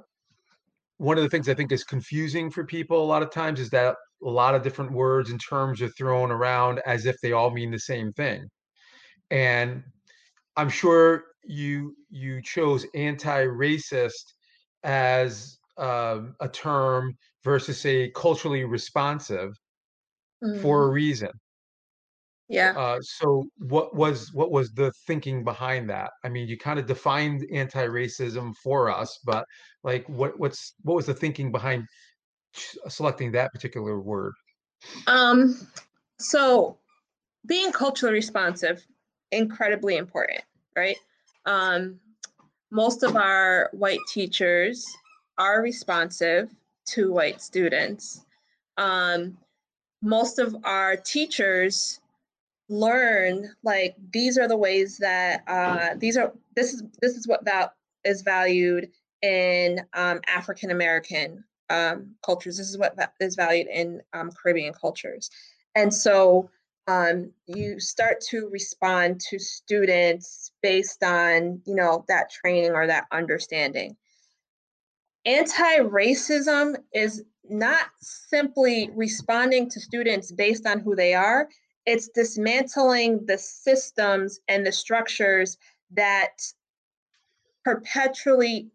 [0.96, 3.70] one of the things i think is confusing for people a lot of times is
[3.70, 7.50] that a lot of different words and terms are thrown around as if they all
[7.50, 8.48] mean the same thing
[9.30, 9.82] and
[10.56, 14.34] I'm sure you you chose anti-racist
[14.84, 19.52] as um, a term versus say culturally responsive
[20.44, 20.60] mm.
[20.60, 20.94] for a mm-hmm.
[20.94, 21.30] reason.
[22.48, 22.74] Yeah.
[22.76, 26.10] Uh, so what was what was the thinking behind that?
[26.24, 29.46] I mean, you kind of defined anti-racism for us, but
[29.84, 31.86] like, what what's what was the thinking behind
[32.88, 34.34] selecting that particular word?
[35.06, 35.66] Um.
[36.18, 36.78] So,
[37.46, 38.86] being culturally responsive
[39.32, 40.42] incredibly important,
[40.76, 40.96] right?
[41.46, 41.98] Um,
[42.70, 44.86] most of our white teachers
[45.38, 46.54] are responsive
[46.86, 48.24] to white students.
[48.76, 49.36] Um,
[50.02, 52.00] most of our teachers
[52.72, 57.44] learn like these are the ways that uh, these are this is this is what
[57.44, 58.88] that is valued
[59.20, 62.56] in um, African American um, cultures.
[62.56, 65.30] This is what is valued in um, Caribbean cultures,
[65.74, 66.48] and so
[66.88, 73.04] um, you start to respond to students based on you know that training or that
[73.12, 73.96] understanding.
[75.24, 81.48] Anti-racism is not simply responding to students based on who they are
[81.86, 85.58] it's dismantling the systems and the structures
[85.90, 86.42] that
[87.64, 88.68] perpetually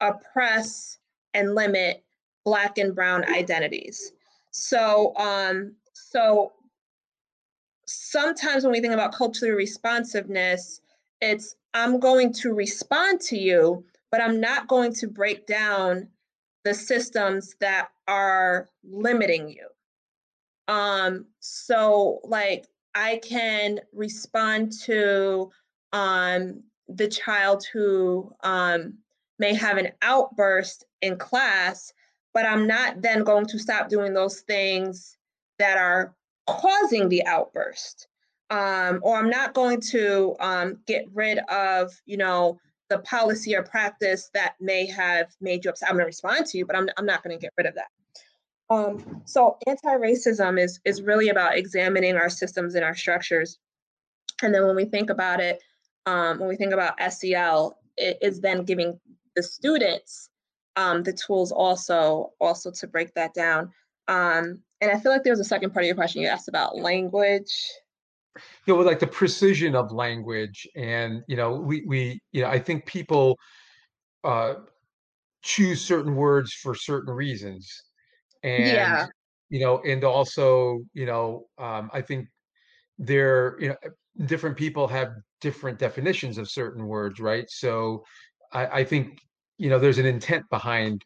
[0.00, 0.98] oppress
[1.34, 2.04] and limit
[2.44, 4.12] black and brown identities
[4.50, 6.52] so um so
[7.86, 10.80] sometimes when we think about culturally responsiveness,
[11.20, 16.08] it's I'm going to respond to you, but I'm not going to break down
[16.64, 19.66] the systems that are limiting you.
[20.68, 25.50] Um, so like I can respond to
[25.92, 28.94] um the child who um
[29.38, 31.92] may have an outburst in class,
[32.32, 35.16] but I'm not then going to stop doing those things
[35.58, 36.14] that are
[36.46, 38.08] causing the outburst.
[38.50, 43.62] Um, or I'm not going to um, get rid of, you know, the policy or
[43.62, 45.88] practice that may have made you upset.
[45.88, 47.74] I'm going to respond to you, but I'm, I'm not going to get rid of
[47.74, 47.88] that.
[48.68, 53.58] Um, so anti-racism is is really about examining our systems and our structures.
[54.42, 55.62] And then when we think about it,
[56.04, 58.98] um, when we think about SEL, it is then giving
[59.34, 60.30] the students
[60.76, 63.72] um, the tools also also to break that down.
[64.08, 66.48] Um, and I feel like there was a second part of your question you asked
[66.48, 67.52] about language.
[68.66, 72.58] You know, like the precision of language, and you know, we we you know, I
[72.58, 73.38] think people
[74.24, 74.54] uh,
[75.42, 77.84] choose certain words for certain reasons,
[78.42, 79.06] and yeah.
[79.48, 82.28] you know, and also you know, um, I think
[82.98, 83.76] there you know,
[84.26, 85.10] different people have
[85.40, 87.44] different definitions of certain words, right?
[87.48, 88.04] So,
[88.52, 89.18] I, I think
[89.58, 91.02] you know, there's an intent behind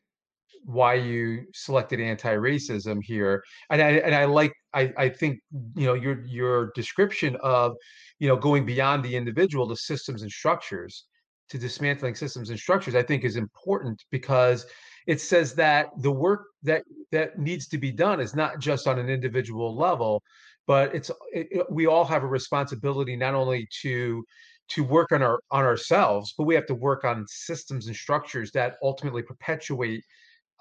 [0.64, 5.38] why you selected anti-racism here and i and i like i i think
[5.74, 7.74] you know your your description of
[8.18, 11.06] you know going beyond the individual to systems and structures
[11.48, 14.66] to dismantling systems and structures i think is important because
[15.10, 18.98] it says that the work that that needs to be done is not just on
[18.98, 20.22] an individual level
[20.66, 24.24] but it's it, it, we all have a responsibility not only to
[24.68, 28.50] to work on our on ourselves but we have to work on systems and structures
[28.52, 30.04] that ultimately perpetuate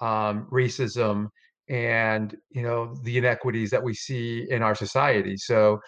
[0.00, 1.28] um, racism
[1.70, 5.36] and you know the inequities that we see in our society.
[5.36, 5.80] So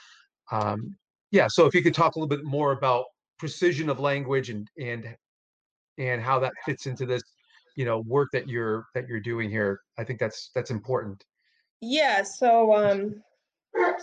[0.50, 0.96] um,
[1.30, 3.04] yeah, so if you could talk a little bit more about
[3.38, 5.14] precision of language and and
[5.98, 7.22] and how that fits into this,
[7.77, 11.25] you know, work that you're that you're doing here, I think that's that's important.
[11.81, 13.23] Yeah, so um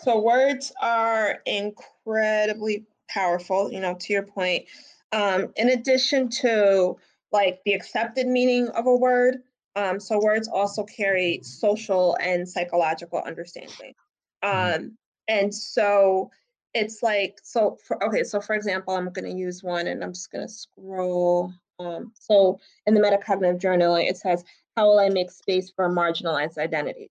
[0.02, 4.66] so words are incredibly powerful, you know, to your point.
[5.12, 6.96] Um, in addition to
[7.32, 9.38] like the accepted meaning of a word,
[9.76, 13.94] um, so words also carry social and psychological understanding.
[14.44, 14.76] Mhm.
[14.76, 14.98] Um,
[15.28, 16.32] and so
[16.74, 20.14] it's like, so for, okay, so for example, I'm going to use one and I'm
[20.14, 21.54] just going to scroll.
[21.80, 24.44] Um, so in the metacognitive journal, it says,
[24.76, 27.10] how will I make space for marginalized identities?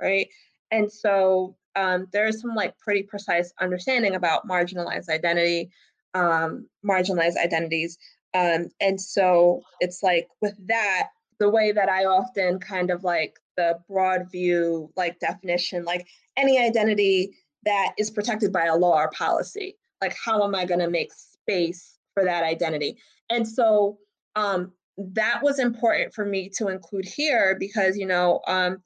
[0.00, 0.28] Right?
[0.70, 5.70] And so um, there is some like pretty precise understanding about marginalized identity,
[6.14, 7.98] um, marginalized identities.
[8.34, 13.38] Um, and so it's like with that, the way that I often kind of like
[13.56, 16.06] the broad view, like definition, like
[16.36, 20.80] any identity that is protected by a law or policy, like how am I going
[20.80, 22.98] to make space for that identity?
[23.30, 23.98] And so
[24.34, 28.82] um, that was important for me to include here because, you know, um,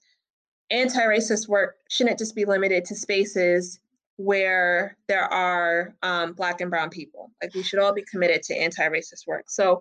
[0.71, 3.79] anti-racist work shouldn't just be limited to spaces
[4.17, 7.31] where there are um, black and brown people.
[7.43, 9.45] Like we should all be committed to anti-racist work.
[9.49, 9.81] So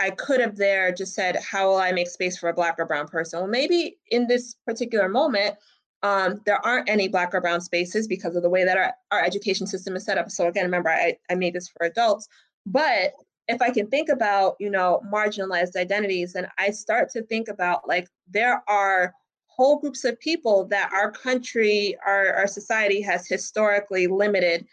[0.00, 2.86] I could have there just said, how will I make space for a black or
[2.86, 3.40] brown person?
[3.40, 5.56] Well, maybe in this particular moment,
[6.02, 9.24] um, there aren't any black or brown spaces because of the way that our, our
[9.24, 10.30] education system is set up.
[10.30, 12.28] So again, remember, I, I made this for adults,
[12.66, 13.12] but
[13.48, 17.86] if I can think about, you know, marginalized identities, and I start to think about
[17.86, 19.14] like there are
[19.46, 24.66] whole groups of people that our country, our, our society has historically limited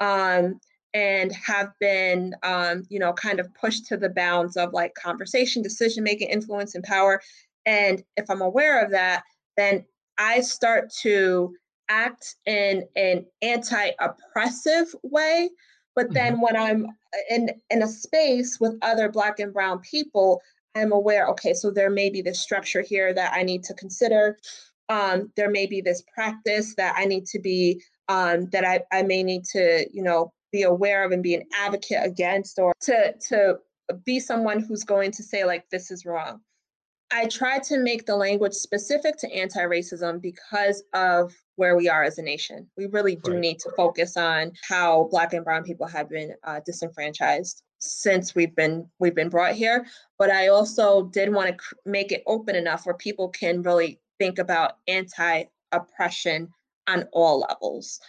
[0.00, 0.58] um,
[0.94, 5.62] and have been, um, you know, kind of pushed to the bounds of like conversation,
[5.62, 7.20] decision making, influence, and power.
[7.66, 9.22] And if I'm aware of that,
[9.56, 9.84] then
[10.18, 11.54] I start to
[11.88, 15.50] act in an anti-oppressive way.
[15.94, 16.42] But then Mhm.
[16.42, 16.86] when I'm
[17.30, 20.42] in in a space with other Black and Brown people,
[20.74, 24.38] I'm aware, okay, so there may be this structure here that I need to consider.
[24.88, 29.02] Um, there may be this practice that I need to be, um, that I, I
[29.02, 33.14] may need to, you know, be aware of and be an advocate against or to
[33.28, 33.58] to
[34.04, 36.40] be someone who's going to say like this is wrong.
[37.14, 42.18] I try to make the language specific to anti-racism because of where we are as
[42.18, 42.68] a nation.
[42.76, 43.40] We really do Right.
[43.40, 48.56] need to focus on how Black and Brown people have been uh, disenfranchised since we've
[48.56, 49.86] been we've been brought here.
[50.18, 54.00] But I also did want to cr- make it open enough where people can really
[54.18, 56.48] think about anti-oppression
[56.88, 58.00] on all levels.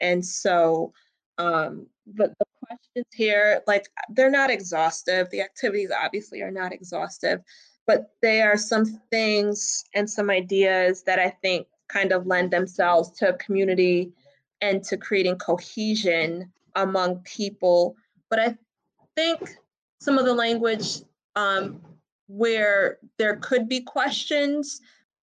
[0.00, 0.92] And so
[1.38, 5.30] um, the, the questions here, like they're not exhaustive.
[5.30, 7.40] The activities obviously are not exhaustive
[7.86, 13.10] but they are some things and some ideas that I think kind of lend themselves
[13.18, 14.12] to community
[14.60, 17.96] and to creating cohesion among people.
[18.30, 18.56] But I
[19.16, 19.56] think
[20.00, 21.02] some of the language
[21.36, 21.80] um,
[22.28, 24.80] where there could be questions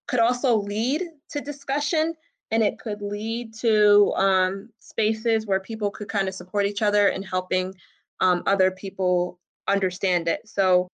[0.07, 2.13] could also lead to discussion
[2.51, 7.07] and it could lead to um, spaces where people could kind of support each other
[7.07, 7.73] and helping
[8.19, 10.47] um, other people understand it.
[10.47, 10.87] So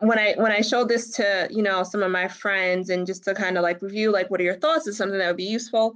[0.00, 3.24] when I when I showed this to you know some of my friends and just
[3.24, 5.44] to kind of like review like what are your thoughts is something that would be
[5.44, 5.94] useful.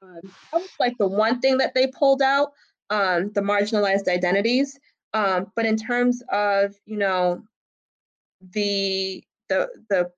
[0.00, 2.52] Um, that was like the one thing that they pulled out,
[2.90, 4.78] um, the marginalized identities.
[5.12, 7.42] Um, but in terms of you know
[8.52, 10.10] the the the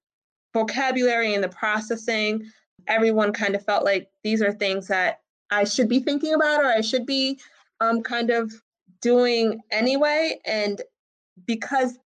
[0.52, 2.44] vocabulary and the processing,
[2.86, 6.66] everyone kind of felt like these are things that I should be thinking about or
[6.66, 7.38] I should be
[7.80, 8.52] um, kind of
[9.00, 10.38] doing anyway.
[10.44, 10.80] And
[11.46, 11.98] because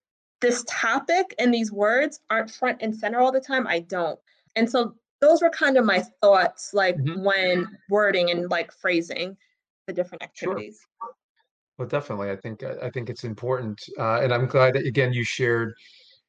[0.43, 4.19] this topic and these words aren't front and center all the time, I don't.
[4.55, 7.23] And so those were kind of my thoughts, like Mhm.
[7.23, 9.37] when wording and like phrasing
[9.87, 10.51] the different Sure.
[10.51, 10.85] activities.
[11.77, 12.29] Well, definitely.
[12.29, 15.73] I think I I think it's important, uh, and I'm glad that again you shared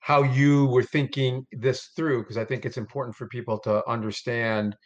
[0.00, 4.76] how you were thinking this through because I think it's important for people to understand.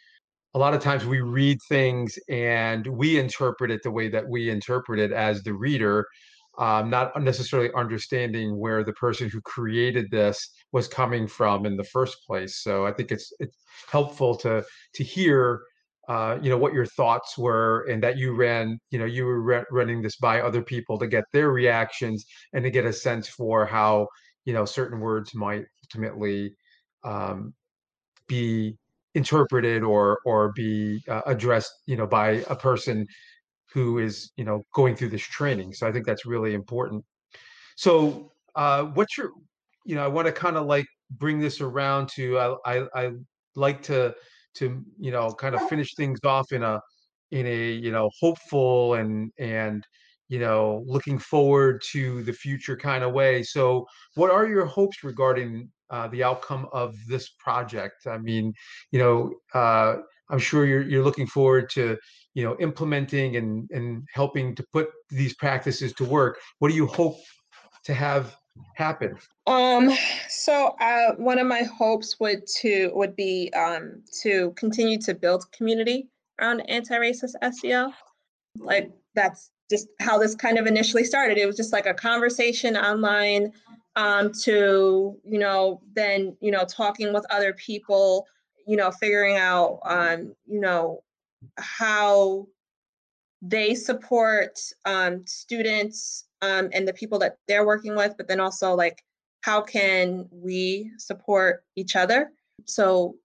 [0.55, 4.49] A lot of times we read things and we interpret it the way that we
[4.49, 6.05] interpret it as the reader,
[6.59, 11.83] um, not necessarily understanding where the person who created this was coming from in the
[11.83, 12.61] first place.
[12.61, 13.57] So I think it's it's
[13.89, 15.61] helpful to to hear
[16.09, 19.41] uh, you know what your thoughts were and that you ran you know you were
[19.41, 23.29] re- running this by other people to get their reactions and to get a sense
[23.29, 24.07] for how
[24.43, 26.53] you know certain words might ultimately
[27.03, 27.53] um,
[28.27, 28.75] be
[29.15, 33.07] interpreted or or be uh, addressed you know by a person
[33.73, 37.03] who is you know going through this training so i think that's really important
[37.75, 39.31] so uh what's your
[39.85, 43.11] you know i want to kind of like bring this around to i i, I
[43.55, 44.13] like to
[44.55, 46.79] to you know kind of finish things off in a
[47.31, 49.85] in a you know hopeful and and
[50.27, 53.43] you know looking forward to the future kind of way.
[53.43, 58.07] So, what are your hopes regarding uh, the outcome of this project?
[58.07, 58.53] I mean,
[58.91, 59.97] you know, uh,
[60.29, 61.97] I'm sure you're you're looking forward to
[62.33, 66.39] you know implementing and and helping to put these practices to work.
[66.59, 67.17] What do you hope
[67.85, 68.35] to have
[68.75, 69.17] happen?
[69.47, 69.91] Um,
[70.27, 75.51] so uh, one of my hopes would to would be um, to continue to build
[75.51, 76.07] community
[76.39, 77.93] around anti-racist SEL.
[78.57, 81.37] Like that's just how this kind of initially started.
[81.37, 83.53] It was just like a conversation online
[83.95, 88.27] um, to you know then you know talking with other people,
[88.67, 91.03] you know figuring out um, you know
[91.57, 92.47] how
[93.41, 98.73] they support um, students um, and the people that they're working with, but then also
[98.73, 99.03] like
[99.41, 102.31] how can we support each other?
[102.65, 103.15] So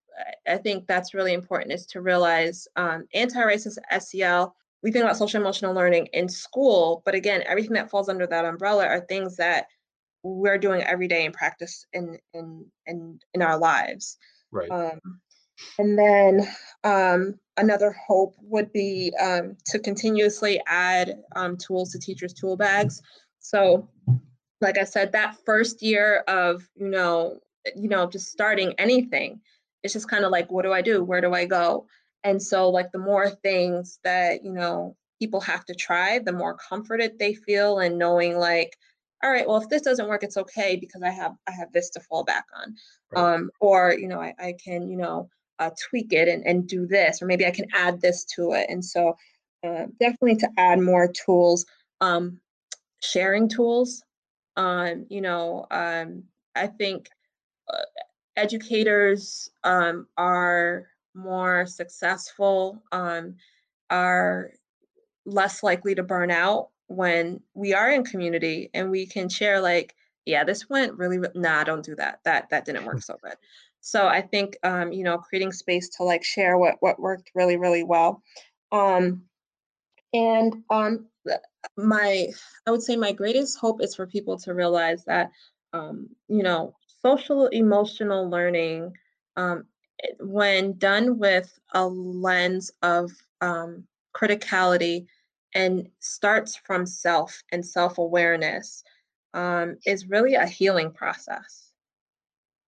[0.46, 4.54] I think that's really important is to realize um, anti-racist SEL.
[4.82, 8.44] We think about social emotional learning in school, but again, everything that falls under that
[8.44, 9.66] umbrella are things that
[10.22, 14.16] we're doing every day in practice in in in in our lives.
[14.52, 14.70] Right.
[14.70, 15.00] Um,
[15.78, 16.48] and then
[16.84, 23.02] um, another hope would be um, to continuously add um, tools to teachers' tool bags.
[23.38, 23.88] So,
[24.60, 27.40] like I said, that first year of you know,
[27.76, 29.40] you know, just starting anything,
[29.82, 31.04] it's just kind of like, what do I do?
[31.04, 31.86] Where do I go?
[32.24, 36.56] And so, like, the more things that you know people have to try, the more
[36.56, 38.76] comforted they feel and knowing like,
[39.22, 41.90] all right, well, if this doesn't work, it's okay because I have I have this
[41.90, 42.74] to fall back on,
[43.12, 43.34] right.
[43.34, 45.28] um, or you know, I, I can you know
[45.58, 48.66] uh, tweak it and, and do this, or maybe I can add this to it.
[48.68, 49.16] And so
[49.64, 51.64] uh, definitely to add more tools,
[52.00, 52.40] um,
[53.02, 54.02] sharing tools.
[54.56, 56.24] Um, you know, um,
[56.54, 57.08] I think
[57.72, 57.82] uh,
[58.36, 63.36] educators um, are more successful, um,
[63.90, 64.50] are
[65.26, 69.94] less likely to burn out when we are in community and we can share like,
[70.26, 72.20] yeah, this went really, nah, don't do that.
[72.24, 73.36] That that didn't work so good.
[73.86, 77.58] So I think um, you know creating space to like share what what worked really
[77.58, 78.22] really well.
[78.72, 79.24] Um,
[80.14, 81.06] and um,
[81.76, 82.28] my
[82.66, 85.30] I would say my greatest hope is for people to realize that
[85.74, 88.94] um, you know social emotional learning
[89.36, 89.66] um,
[90.18, 93.10] when done with a lens of
[93.42, 93.84] um,
[94.16, 95.04] criticality
[95.54, 98.82] and starts from self and self-awareness
[99.34, 101.70] um, is really a healing process.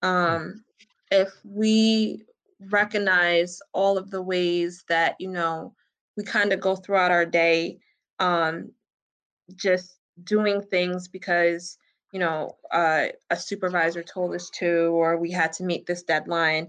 [0.03, 0.09] Hmm.
[0.09, 0.64] Um,
[1.11, 2.25] if we
[2.61, 5.75] recognize all of the ways that you know
[6.17, 7.79] we kind of go throughout our day
[8.19, 8.71] um,
[9.55, 11.77] just doing things because
[12.13, 16.67] you know uh, a supervisor told us to or we had to meet this deadline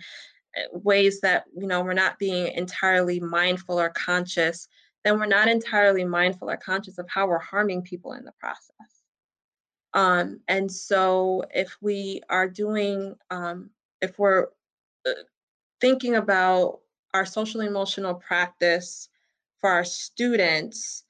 [0.56, 4.68] eh, ways that you know we're not being entirely mindful or conscious
[5.08, 9.04] then we're not entirely mindful or conscious of how we're harming people in the process.
[9.94, 13.70] Um, and so if we are doing um,
[14.02, 14.48] if we're
[15.06, 15.12] uh,
[15.82, 16.80] thinking about
[17.14, 19.10] our social emotional practice
[19.60, 21.04] for our students,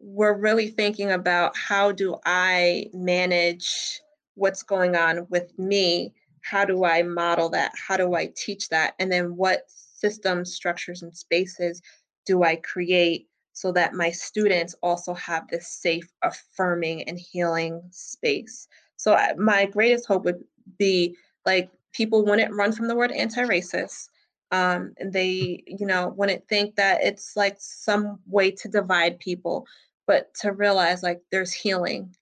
[0.00, 4.00] we're really thinking about how do I manage
[4.34, 6.14] what's going on with me?
[6.42, 7.72] How do I model that?
[7.76, 8.94] How do I teach that?
[8.98, 11.82] And then what systems, structures, and spaces
[12.24, 18.68] do I create so that my students also have this safe, affirming, and healing space?
[18.96, 20.44] So, my greatest hope would
[20.78, 24.08] be like people wouldn't run from the word anti-racist.
[24.50, 29.66] Um, and they, you know, wouldn't think that it's like some way to divide people,
[30.06, 32.14] but to realize like there's healing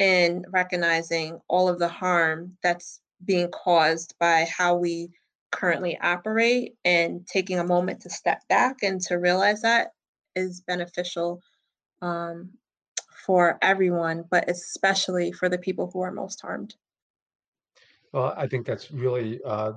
[0.00, 5.10] in recognizing all of the harm that's being caused by how we
[5.52, 9.92] currently operate and taking a moment to step back and to realize that
[10.34, 11.40] is beneficial
[12.02, 12.50] um,
[13.24, 16.74] for everyone, but especially for the people who are most harmed.
[18.14, 19.72] Well, I think that's really uh,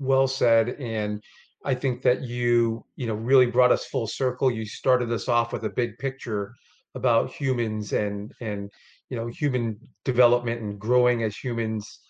[0.00, 1.22] well said, and
[1.64, 4.50] I think that you, you know, really brought us full circle.
[4.50, 6.54] You started us off with a big picture
[6.94, 8.70] about humans and and
[9.10, 12.00] you know human development and growing as humans,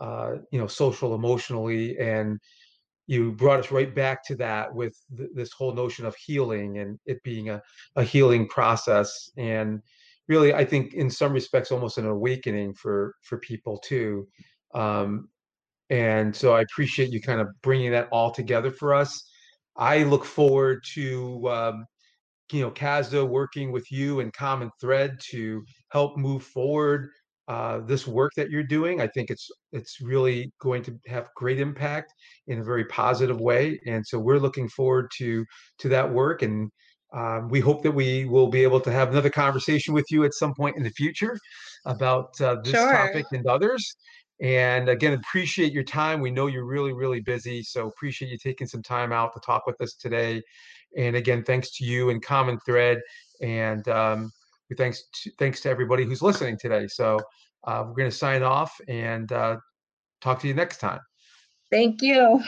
[0.00, 2.38] uh, you know, social, emotionally, and
[3.06, 6.98] you brought us right back to that with th- this whole notion of healing and
[7.06, 7.62] it being a,
[7.96, 9.80] a healing process and
[10.28, 14.26] really i think in some respects almost an awakening for for people too
[14.74, 15.28] um,
[15.90, 19.22] and so I appreciate you kind of bringing that all together for us.
[19.76, 21.86] I look forward to um,
[22.52, 27.10] you know CASDA working with you and Common Thread to help move forward
[27.48, 29.00] uh, this work that you're doing.
[29.00, 32.12] I think it's it's really going to have great impact
[32.46, 35.44] in a very positive way, and so we're looking forward to
[35.78, 36.42] to that work.
[36.42, 36.70] And
[37.12, 40.32] um, we hope that we will be able to have another conversation with you at
[40.34, 41.36] some point in the future
[41.84, 42.92] about uh, this Sure.
[42.92, 43.96] topic and others.
[44.40, 46.20] And again, appreciate your time.
[46.20, 49.66] We know you're really, really busy, so appreciate you taking some time out to talk
[49.66, 50.42] with us today.
[50.96, 53.00] And again, thanks to you and Common Thread,
[53.40, 54.32] and um,
[54.76, 56.86] thanks to, thanks to everybody who's listening today.
[56.88, 57.18] So
[57.64, 59.56] uh, we're going to sign off and uh,
[60.20, 61.00] talk to you next time.
[61.70, 62.42] Thank you.